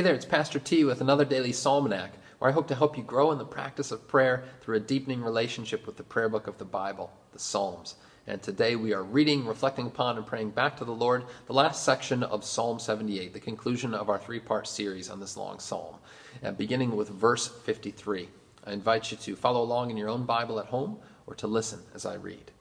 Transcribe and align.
Hey 0.00 0.04
there, 0.04 0.14
it's 0.14 0.24
Pastor 0.24 0.58
T 0.58 0.82
with 0.84 1.02
another 1.02 1.26
daily 1.26 1.52
Psalmanac, 1.52 2.12
where 2.38 2.50
I 2.50 2.54
hope 2.54 2.66
to 2.68 2.74
help 2.74 2.96
you 2.96 3.02
grow 3.02 3.32
in 3.32 3.36
the 3.36 3.44
practice 3.44 3.90
of 3.90 4.08
prayer 4.08 4.44
through 4.62 4.78
a 4.78 4.80
deepening 4.80 5.22
relationship 5.22 5.86
with 5.86 5.98
the 5.98 6.02
prayer 6.02 6.30
book 6.30 6.46
of 6.46 6.56
the 6.56 6.64
Bible, 6.64 7.12
the 7.34 7.38
Psalms. 7.38 7.96
And 8.26 8.40
today 8.40 8.76
we 8.76 8.94
are 8.94 9.02
reading, 9.02 9.44
reflecting 9.44 9.86
upon, 9.86 10.16
and 10.16 10.26
praying 10.26 10.52
back 10.52 10.78
to 10.78 10.86
the 10.86 10.90
Lord 10.90 11.24
the 11.44 11.52
last 11.52 11.84
section 11.84 12.22
of 12.22 12.46
Psalm 12.46 12.78
78, 12.78 13.34
the 13.34 13.40
conclusion 13.40 13.92
of 13.92 14.08
our 14.08 14.18
three 14.18 14.40
part 14.40 14.66
series 14.66 15.10
on 15.10 15.20
this 15.20 15.36
long 15.36 15.58
psalm, 15.58 15.96
and 16.42 16.56
beginning 16.56 16.96
with 16.96 17.10
verse 17.10 17.46
53. 17.46 18.30
I 18.66 18.72
invite 18.72 19.10
you 19.10 19.18
to 19.18 19.36
follow 19.36 19.60
along 19.60 19.90
in 19.90 19.98
your 19.98 20.08
own 20.08 20.24
Bible 20.24 20.58
at 20.60 20.68
home 20.68 20.96
or 21.26 21.34
to 21.34 21.46
listen 21.46 21.80
as 21.94 22.06
I 22.06 22.14
read. 22.14 22.52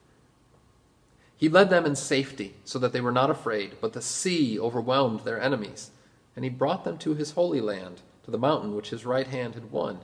He 1.37 1.47
led 1.47 1.69
them 1.69 1.85
in 1.85 1.95
safety 1.95 2.55
so 2.65 2.79
that 2.79 2.91
they 2.91 2.99
were 2.99 3.13
not 3.13 3.29
afraid, 3.29 3.77
but 3.79 3.93
the 3.93 4.01
sea 4.01 4.59
overwhelmed 4.59 5.21
their 5.21 5.39
enemies. 5.39 5.91
And 6.35 6.45
he 6.45 6.49
brought 6.49 6.83
them 6.83 6.97
to 6.99 7.15
his 7.15 7.31
holy 7.31 7.61
land, 7.61 8.01
to 8.23 8.31
the 8.31 8.37
mountain 8.37 8.75
which 8.75 8.89
his 8.89 9.05
right 9.05 9.27
hand 9.27 9.55
had 9.55 9.71
won. 9.71 9.99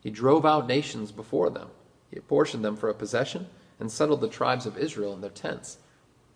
He 0.00 0.10
drove 0.10 0.44
out 0.44 0.66
nations 0.66 1.12
before 1.12 1.50
them. 1.50 1.68
He 2.10 2.18
apportioned 2.18 2.64
them 2.64 2.76
for 2.76 2.88
a 2.88 2.94
possession 2.94 3.46
and 3.80 3.90
settled 3.90 4.20
the 4.20 4.28
tribes 4.28 4.66
of 4.66 4.76
Israel 4.76 5.12
in 5.14 5.20
their 5.20 5.30
tents. 5.30 5.78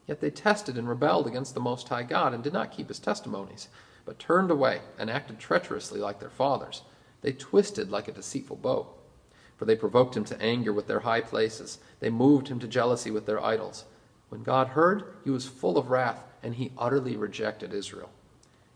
Yet 0.06 0.20
they 0.20 0.30
tested 0.30 0.78
and 0.78 0.88
rebelled 0.88 1.26
against 1.26 1.54
the 1.54 1.60
Most 1.60 1.88
High 1.88 2.04
God 2.04 2.32
and 2.32 2.42
did 2.42 2.52
not 2.52 2.72
keep 2.72 2.88
his 2.88 2.98
testimonies, 2.98 3.68
but 4.04 4.18
turned 4.18 4.50
away 4.50 4.80
and 4.98 5.10
acted 5.10 5.38
treacherously 5.38 6.00
like 6.00 6.20
their 6.20 6.30
fathers. 6.30 6.82
They 7.22 7.32
twisted 7.32 7.90
like 7.90 8.08
a 8.08 8.12
deceitful 8.12 8.56
bow. 8.56 8.88
For 9.56 9.64
they 9.64 9.76
provoked 9.76 10.16
him 10.16 10.24
to 10.26 10.40
anger 10.40 10.72
with 10.72 10.86
their 10.86 11.00
high 11.00 11.22
places. 11.22 11.78
They 12.00 12.10
moved 12.10 12.48
him 12.48 12.60
to 12.60 12.68
jealousy 12.68 13.10
with 13.10 13.26
their 13.26 13.42
idols. 13.42 13.84
When 14.28 14.42
God 14.42 14.68
heard, 14.68 15.14
he 15.24 15.30
was 15.30 15.46
full 15.48 15.78
of 15.78 15.90
wrath, 15.90 16.22
and 16.42 16.54
he 16.54 16.72
utterly 16.76 17.16
rejected 17.16 17.72
Israel. 17.72 18.10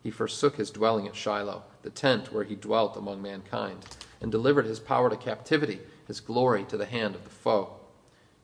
He 0.03 0.11
forsook 0.11 0.57
his 0.57 0.71
dwelling 0.71 1.07
at 1.07 1.17
Shiloh, 1.17 1.65
the 1.83 1.91
tent 1.91 2.33
where 2.33 2.45
he 2.45 2.55
dwelt 2.55 2.97
among 2.97 3.21
mankind, 3.21 3.85
and 4.21 4.33
delivered 4.33 4.67
his 4.67 4.81
power 4.81 5.11
to 5.11 5.17
captivity, 5.17 5.81
his 6.07 6.21
glory 6.21 6.65
to 6.65 6.77
the 6.77 6.87
hand 6.87 7.15
of 7.15 7.25
the 7.25 7.31
foe. 7.31 7.77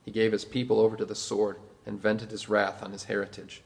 He 0.04 0.10
gave 0.10 0.32
his 0.32 0.44
people 0.44 0.78
over 0.78 0.96
to 0.96 1.04
the 1.04 1.14
sword 1.14 1.56
and 1.86 2.00
vented 2.00 2.30
his 2.30 2.48
wrath 2.48 2.82
on 2.82 2.92
his 2.92 3.04
heritage. 3.04 3.62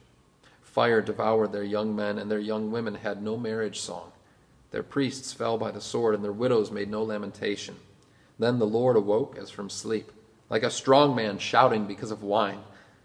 Fire 0.63 1.03
devoured 1.03 1.53
their 1.53 1.65
young 1.65 1.97
men, 1.97 2.19
and 2.19 2.31
their 2.31 2.39
young 2.39 2.71
women 2.71 2.95
had 2.95 3.23
no 3.23 3.37
marriage 3.37 3.81
song. 3.81 4.13
Their 4.71 4.85
priests 4.85 5.33
fell 5.33 5.59
by 5.59 5.73
the 5.73 5.81
sword, 5.81 6.15
and 6.15 6.23
their 6.23 6.33
widows 6.33 6.71
made 6.71 6.89
no 6.89 7.03
lamentation. 7.03 7.77
Then 8.39 8.59
the 8.59 8.67
Lord 8.67 8.97
awoke 8.97 9.37
as 9.37 9.51
from 9.51 9.69
sleep, 9.69 10.13
like 10.49 10.63
a 10.63 10.71
strong 10.71 11.15
man 11.15 11.39
shouting 11.39 11.87
because 11.87 12.11
of 12.11 12.23
wine. 12.23 12.61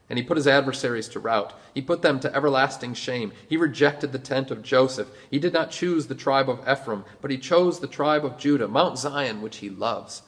And 0.10 0.20
he 0.20 0.24
put 0.24 0.38
his 0.38 0.48
adversaries 0.48 1.08
to 1.10 1.20
rout. 1.20 1.54
He 1.74 1.82
put 1.82 2.04
them 2.04 2.20
to 2.20 2.36
everlasting 2.36 2.94
shame. 2.94 3.32
He 3.48 3.58
rejected 3.58 4.12
the 4.12 4.20
tent 4.20 4.52
of 4.52 4.62
Joseph. 4.62 5.10
He 5.32 5.40
did 5.40 5.52
not 5.52 5.72
choose 5.72 6.08
the 6.08 6.16
tribe 6.16 6.50
of 6.50 6.68
Ephraim, 6.70 7.06
but 7.22 7.32
he 7.32 7.38
chose 7.38 7.80
the 7.80 7.88
tribe 7.88 8.24
of 8.24 8.38
Judah, 8.38 8.68
Mount 8.68 9.00
Zion, 9.00 9.42
which 9.42 9.58
he 9.58 9.70
loves. 9.70 10.22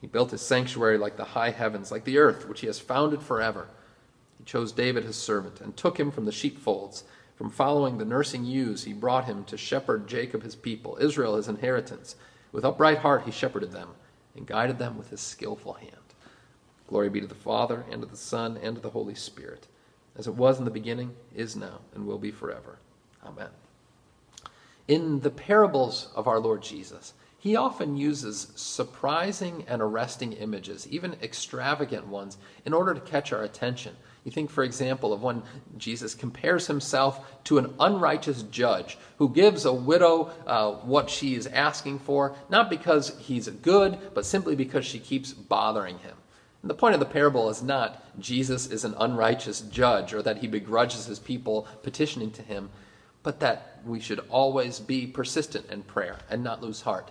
He 0.00 0.08
built 0.08 0.32
his 0.32 0.42
sanctuary 0.42 0.98
like 0.98 1.16
the 1.16 1.24
high 1.24 1.50
heavens, 1.50 1.90
like 1.92 2.04
the 2.04 2.18
earth, 2.18 2.48
which 2.48 2.60
he 2.60 2.66
has 2.66 2.80
founded 2.80 3.22
forever. 3.22 3.68
He 4.38 4.44
chose 4.44 4.72
David 4.72 5.04
his 5.04 5.16
servant, 5.16 5.60
and 5.60 5.76
took 5.76 5.98
him 5.98 6.10
from 6.10 6.24
the 6.24 6.32
sheepfolds. 6.32 7.04
From 7.36 7.50
following 7.50 7.98
the 7.98 8.04
nursing 8.04 8.44
ewes, 8.44 8.84
he 8.84 8.92
brought 8.92 9.26
him 9.26 9.44
to 9.44 9.56
shepherd 9.56 10.06
Jacob 10.06 10.42
his 10.42 10.56
people, 10.56 10.98
Israel 11.00 11.36
his 11.36 11.48
inheritance. 11.48 12.16
With 12.50 12.64
upright 12.64 12.98
heart 12.98 13.22
he 13.24 13.30
shepherded 13.30 13.72
them, 13.72 13.90
and 14.34 14.46
guided 14.46 14.78
them 14.78 14.98
with 14.98 15.10
his 15.10 15.20
skillful 15.20 15.74
hand. 15.74 16.05
Glory 16.88 17.08
be 17.08 17.20
to 17.20 17.26
the 17.26 17.34
Father, 17.34 17.84
and 17.90 18.00
to 18.02 18.06
the 18.06 18.16
Son, 18.16 18.58
and 18.62 18.76
to 18.76 18.80
the 18.80 18.90
Holy 18.90 19.14
Spirit, 19.14 19.66
as 20.16 20.26
it 20.26 20.34
was 20.34 20.58
in 20.58 20.64
the 20.64 20.70
beginning, 20.70 21.14
is 21.34 21.56
now, 21.56 21.80
and 21.94 22.06
will 22.06 22.18
be 22.18 22.30
forever. 22.30 22.78
Amen. 23.24 23.48
In 24.86 25.20
the 25.20 25.30
parables 25.30 26.10
of 26.14 26.28
our 26.28 26.38
Lord 26.38 26.62
Jesus, 26.62 27.12
he 27.38 27.54
often 27.54 27.96
uses 27.96 28.48
surprising 28.56 29.64
and 29.68 29.82
arresting 29.82 30.32
images, 30.32 30.86
even 30.88 31.16
extravagant 31.22 32.06
ones, 32.06 32.38
in 32.64 32.72
order 32.72 32.94
to 32.94 33.00
catch 33.00 33.32
our 33.32 33.42
attention. 33.42 33.94
You 34.24 34.32
think, 34.32 34.50
for 34.50 34.64
example, 34.64 35.12
of 35.12 35.22
when 35.22 35.44
Jesus 35.76 36.14
compares 36.14 36.66
himself 36.66 37.44
to 37.44 37.58
an 37.58 37.72
unrighteous 37.78 38.42
judge 38.44 38.98
who 39.18 39.28
gives 39.28 39.64
a 39.64 39.72
widow 39.72 40.32
uh, 40.46 40.72
what 40.72 41.08
she 41.08 41.36
is 41.36 41.46
asking 41.46 42.00
for, 42.00 42.34
not 42.48 42.68
because 42.68 43.16
he's 43.20 43.48
good, 43.48 43.98
but 44.14 44.26
simply 44.26 44.56
because 44.56 44.84
she 44.84 44.98
keeps 44.98 45.32
bothering 45.32 45.98
him. 45.98 46.16
And 46.62 46.70
the 46.70 46.74
point 46.74 46.94
of 46.94 47.00
the 47.00 47.06
parable 47.06 47.48
is 47.48 47.62
not 47.62 48.02
Jesus 48.18 48.66
is 48.66 48.84
an 48.84 48.94
unrighteous 48.98 49.60
judge 49.62 50.12
or 50.12 50.22
that 50.22 50.38
he 50.38 50.48
begrudges 50.48 51.06
his 51.06 51.18
people 51.18 51.68
petitioning 51.82 52.30
to 52.32 52.42
him, 52.42 52.70
but 53.22 53.40
that 53.40 53.80
we 53.84 54.00
should 54.00 54.20
always 54.30 54.80
be 54.80 55.06
persistent 55.06 55.66
in 55.70 55.82
prayer 55.82 56.18
and 56.30 56.42
not 56.42 56.62
lose 56.62 56.82
heart. 56.82 57.10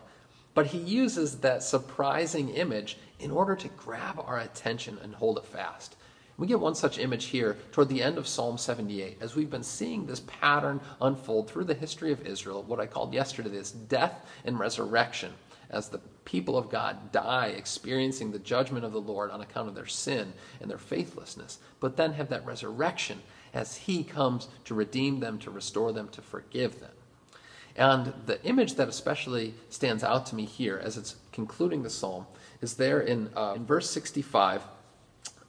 But 0.53 0.67
he 0.67 0.77
uses 0.77 1.39
that 1.39 1.63
surprising 1.63 2.49
image 2.49 2.97
in 3.19 3.31
order 3.31 3.55
to 3.55 3.67
grab 3.69 4.19
our 4.19 4.39
attention 4.39 4.97
and 5.01 5.15
hold 5.15 5.37
it 5.37 5.45
fast. 5.45 5.95
We 6.37 6.47
get 6.47 6.59
one 6.59 6.75
such 6.75 6.99
image 6.99 7.25
here 7.25 7.57
toward 7.71 7.87
the 7.87 8.01
end 8.01 8.17
of 8.17 8.27
Psalm 8.27 8.57
78 8.57 9.19
as 9.21 9.35
we've 9.35 9.49
been 9.49 9.63
seeing 9.63 10.05
this 10.05 10.19
pattern 10.21 10.81
unfold 10.99 11.49
through 11.49 11.63
the 11.63 11.73
history 11.73 12.11
of 12.11 12.27
Israel, 12.27 12.63
what 12.63 12.81
I 12.81 12.87
called 12.87 13.13
yesterday 13.13 13.49
this 13.49 13.71
death 13.71 14.25
and 14.43 14.59
resurrection, 14.59 15.33
as 15.69 15.89
the 15.89 16.01
people 16.25 16.57
of 16.57 16.69
God 16.69 17.11
die 17.11 17.47
experiencing 17.47 18.31
the 18.31 18.39
judgment 18.39 18.85
of 18.85 18.91
the 18.91 19.01
Lord 19.01 19.31
on 19.31 19.41
account 19.41 19.69
of 19.69 19.75
their 19.75 19.85
sin 19.85 20.33
and 20.59 20.69
their 20.69 20.77
faithlessness, 20.77 21.59
but 21.79 21.97
then 21.97 22.13
have 22.13 22.29
that 22.29 22.45
resurrection 22.45 23.21
as 23.53 23.77
He 23.77 24.03
comes 24.03 24.47
to 24.65 24.73
redeem 24.73 25.19
them, 25.19 25.39
to 25.39 25.51
restore 25.51 25.91
them, 25.91 26.09
to 26.09 26.21
forgive 26.21 26.79
them. 26.79 26.91
And 27.75 28.13
the 28.25 28.41
image 28.43 28.75
that 28.75 28.87
especially 28.87 29.53
stands 29.69 30.03
out 30.03 30.25
to 30.27 30.35
me 30.35 30.45
here 30.45 30.79
as 30.81 30.97
it's 30.97 31.15
concluding 31.31 31.83
the 31.83 31.89
psalm 31.89 32.25
is 32.61 32.75
there 32.75 33.01
in, 33.01 33.29
uh, 33.35 33.53
in 33.55 33.65
verse 33.65 33.89
65. 33.89 34.61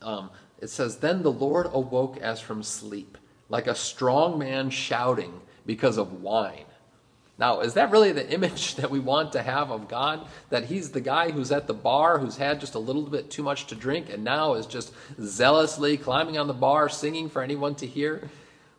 Um, 0.03 0.31
it 0.59 0.69
says, 0.69 0.97
Then 0.97 1.23
the 1.23 1.31
Lord 1.33 1.67
awoke 1.73 2.17
as 2.19 2.41
from 2.41 2.63
sleep, 2.63 3.17
like 3.49 3.69
a 3.69 3.75
strong 3.75 4.39
man 4.39 4.71
shouting 4.71 5.41
because 5.65 5.99
of 5.99 6.21
wine. 6.21 6.65
Now, 7.39 7.61
is 7.61 7.75
that 7.75 7.91
really 7.91 8.13
the 8.13 8.29
image 8.31 8.75
that 8.77 8.91
we 8.91 8.99
want 8.99 9.33
to 9.33 9.43
have 9.43 9.71
of 9.71 9.89
God? 9.89 10.27
That 10.51 10.65
He's 10.65 10.91
the 10.91 11.01
guy 11.01 11.31
who's 11.31 11.53
at 11.53 11.67
the 11.67 11.75
bar, 11.75 12.19
who's 12.19 12.37
had 12.37 12.61
just 12.61 12.75
a 12.75 12.81
little 12.81 13.03
bit 13.03 13.31
too 13.31 13.43
much 13.43 13.67
to 13.67 13.75
drink, 13.75 14.09
and 14.11 14.25
now 14.25 14.55
is 14.55 14.67
just 14.67 14.93
zealously 15.21 15.97
climbing 15.97 16.39
on 16.39 16.47
the 16.47 16.55
bar, 16.55 16.89
singing 16.89 17.29
for 17.29 17.43
anyone 17.43 17.75
to 17.77 17.87
hear? 17.87 18.31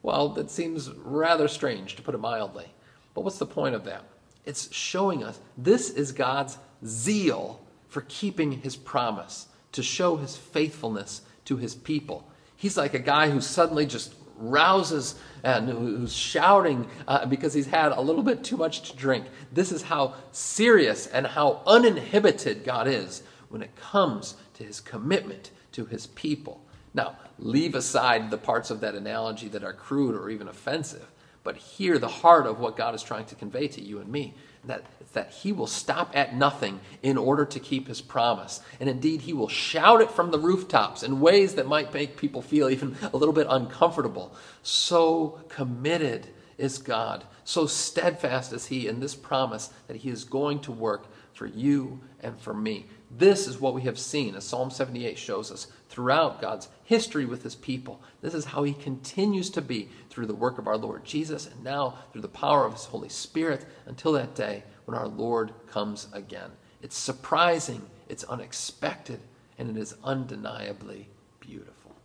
Well, 0.02 0.30
that 0.30 0.50
seems 0.50 0.90
rather 0.92 1.48
strange, 1.48 1.96
to 1.96 2.02
put 2.02 2.16
it 2.16 2.20
mildly. 2.20 2.68
But 3.14 3.24
what's 3.24 3.40
the 3.40 3.46
point 3.46 3.76
of 3.76 3.84
that? 3.86 4.04
It's 4.46 4.74
showing 4.74 5.24
us 5.24 5.40
this 5.58 5.90
is 5.90 6.12
God's 6.12 6.58
zeal 6.86 7.60
for 7.88 8.02
keeping 8.08 8.52
his 8.52 8.76
promise, 8.76 9.48
to 9.72 9.84
show 9.84 10.18
his 10.18 10.36
faithfulness 10.36 11.22
to 11.46 11.58
his 11.58 11.76
people. 11.76 12.30
He's 12.56 12.78
like 12.78 12.94
a 12.94 13.00
guy 13.00 13.30
who 13.30 13.42
suddenly 13.42 13.86
just 13.86 14.14
rouses 14.38 15.16
and 15.44 15.70
who's 15.70 16.14
shouting 16.14 16.88
uh, 17.08 17.26
because 17.26 17.54
he's 17.54 17.68
had 17.68 17.92
a 17.92 18.02
little 18.02 18.24
bit 18.24 18.44
too 18.44 18.58
much 18.58 18.90
to 18.90 18.98
drink. 18.98 19.26
This 19.52 19.72
is 19.72 19.82
how 19.82 20.16
serious 20.32 21.08
and 21.08 21.28
how 21.28 21.62
uninhibited 21.66 22.64
God 22.64 22.88
is 22.88 23.24
when 23.50 23.62
it 23.62 23.76
comes 23.76 24.36
to 24.56 24.64
his 24.64 24.80
commitment 24.80 25.52
to 25.74 25.86
his 25.86 26.08
people. 26.08 26.64
Now, 26.94 27.18
leave 27.38 27.76
aside 27.76 28.32
the 28.32 28.38
parts 28.38 28.72
of 28.72 28.82
that 28.82 28.96
analogy 28.96 29.48
that 29.50 29.64
are 29.64 29.74
crude 29.74 30.16
or 30.16 30.30
even 30.30 30.48
offensive 30.48 31.08
but 31.48 31.56
hear 31.56 31.98
the 31.98 32.10
heart 32.10 32.46
of 32.46 32.60
what 32.60 32.76
God 32.76 32.94
is 32.94 33.02
trying 33.02 33.24
to 33.28 33.36
convey 33.36 33.70
to 33.70 33.82
you 33.82 34.00
and 34.00 34.12
me. 34.12 34.34
That, 34.66 34.84
that 35.14 35.32
he 35.32 35.54
will 35.54 35.66
stop 35.66 36.12
at 36.14 36.36
nothing 36.36 36.82
in 37.02 37.18
order 37.18 37.46
to 37.46 37.58
keep 37.62 37.88
his 37.88 38.02
promise. 38.02 38.60
And 38.82 38.90
indeed, 38.90 39.22
he 39.22 39.32
will 39.32 39.48
shout 39.48 40.02
it 40.02 40.12
from 40.12 40.32
the 40.32 40.40
rooftops 40.40 41.04
in 41.04 41.22
ways 41.22 41.56
that 41.56 41.66
might 41.66 41.94
make 41.94 42.18
people 42.18 42.42
feel 42.42 42.70
even 42.70 42.98
a 43.14 43.16
little 43.16 43.32
bit 43.34 43.48
uncomfortable. 43.50 44.36
So 44.62 45.40
committed 45.48 46.28
is 46.58 46.80
God. 46.80 47.24
So 47.46 47.66
steadfast 47.66 48.52
is 48.52 48.66
he 48.66 48.90
in 48.90 49.00
this 49.00 49.16
promise 49.16 49.70
that 49.88 49.96
he 49.96 50.10
is 50.10 50.26
going 50.26 50.60
to 50.64 50.74
work 50.74 51.08
for 51.32 51.46
you 51.46 52.02
and 52.20 52.38
for 52.38 52.54
me. 52.54 52.88
This 53.10 53.48
is 53.48 53.60
what 53.60 53.74
we 53.74 53.84
have 53.84 53.98
seen, 53.98 54.36
as 54.36 54.44
Psalm 54.44 54.70
78 54.70 55.18
shows 55.18 55.52
us, 55.52 55.68
throughout 55.90 56.42
God's 56.42 56.68
history 56.84 57.26
with 57.26 57.44
his 57.44 57.56
people. 57.56 58.02
This 58.22 58.34
is 58.34 58.46
how 58.46 58.64
he 58.64 58.74
continues 58.74 59.50
to 59.52 59.62
be 59.62 59.90
through 60.10 60.26
the 60.26 60.36
work 60.36 60.58
of 60.58 60.68
our 60.68 60.78
Lord 60.78 61.06
Jesus 61.06 61.48
and 61.48 61.64
now 61.64 61.98
through 62.12 62.22
the 62.22 62.28
power 62.28 62.66
of 62.66 62.74
his 62.74 62.86
Holy 62.86 63.10
Spirit 63.10 63.66
until 63.86 64.12
that 64.14 64.36
day 64.36 64.64
when 64.86 64.98
our 64.98 65.08
Lord 65.08 65.54
comes 65.68 66.08
again. 66.12 66.52
It's 66.82 66.98
surprising, 66.98 67.82
it's 68.10 68.24
unexpected, 68.26 69.20
and 69.58 69.70
it 69.70 69.78
is 69.80 69.96
undeniably 70.04 71.08
beautiful. 71.40 71.96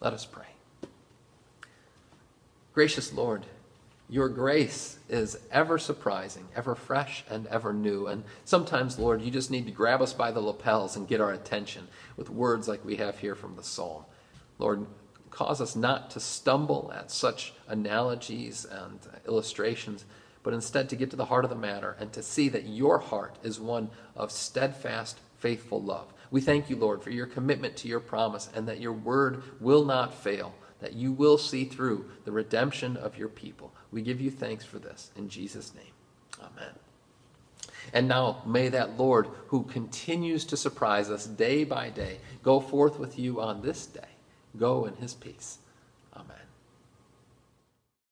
Let 0.00 0.12
us 0.12 0.24
pray. 0.24 0.46
Gracious 2.72 3.12
Lord, 3.12 3.44
your 4.08 4.28
grace 4.28 4.98
is 5.08 5.38
ever 5.50 5.78
surprising, 5.78 6.48
ever 6.56 6.74
fresh, 6.74 7.24
and 7.30 7.46
ever 7.48 7.72
new. 7.72 8.06
And 8.06 8.24
sometimes, 8.44 8.98
Lord, 8.98 9.20
you 9.20 9.30
just 9.30 9.50
need 9.50 9.66
to 9.66 9.72
grab 9.72 10.00
us 10.00 10.14
by 10.14 10.30
the 10.30 10.40
lapels 10.40 10.96
and 10.96 11.06
get 11.06 11.20
our 11.20 11.32
attention 11.32 11.88
with 12.16 12.30
words 12.30 12.68
like 12.68 12.84
we 12.84 12.96
have 12.96 13.18
here 13.18 13.34
from 13.34 13.56
the 13.56 13.62
psalm. 13.62 14.04
Lord, 14.58 14.86
cause 15.30 15.60
us 15.60 15.76
not 15.76 16.10
to 16.12 16.20
stumble 16.20 16.90
at 16.94 17.10
such 17.10 17.52
analogies 17.68 18.64
and 18.64 18.98
illustrations, 19.26 20.06
but 20.42 20.54
instead 20.54 20.88
to 20.88 20.96
get 20.96 21.10
to 21.10 21.16
the 21.16 21.26
heart 21.26 21.44
of 21.44 21.50
the 21.50 21.56
matter 21.56 21.94
and 22.00 22.10
to 22.14 22.22
see 22.22 22.48
that 22.48 22.66
your 22.66 22.98
heart 22.98 23.36
is 23.42 23.60
one 23.60 23.90
of 24.16 24.32
steadfast, 24.32 25.18
faithful 25.36 25.82
love. 25.82 26.14
We 26.30 26.40
thank 26.40 26.70
you, 26.70 26.76
Lord, 26.76 27.02
for 27.02 27.10
your 27.10 27.26
commitment 27.26 27.76
to 27.78 27.88
your 27.88 28.00
promise 28.00 28.48
and 28.54 28.66
that 28.68 28.80
your 28.80 28.92
word 28.92 29.42
will 29.60 29.84
not 29.84 30.14
fail, 30.14 30.54
that 30.80 30.94
you 30.94 31.12
will 31.12 31.38
see 31.38 31.64
through 31.64 32.08
the 32.24 32.32
redemption 32.32 32.96
of 32.96 33.18
your 33.18 33.28
people. 33.28 33.72
We 33.90 34.02
give 34.02 34.20
you 34.20 34.30
thanks 34.30 34.64
for 34.64 34.78
this. 34.78 35.10
In 35.16 35.28
Jesus' 35.28 35.74
name, 35.74 35.92
amen. 36.40 36.72
And 37.92 38.08
now 38.08 38.42
may 38.46 38.68
that 38.68 38.98
Lord, 38.98 39.28
who 39.48 39.62
continues 39.64 40.44
to 40.46 40.56
surprise 40.56 41.10
us 41.10 41.26
day 41.26 41.64
by 41.64 41.90
day, 41.90 42.18
go 42.42 42.60
forth 42.60 42.98
with 42.98 43.18
you 43.18 43.40
on 43.40 43.62
this 43.62 43.86
day. 43.86 44.00
Go 44.56 44.84
in 44.84 44.94
his 44.96 45.14
peace. 45.14 45.58